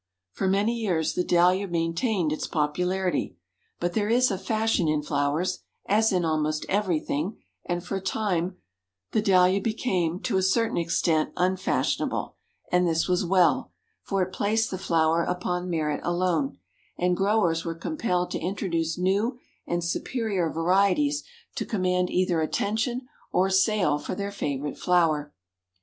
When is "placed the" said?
14.33-14.79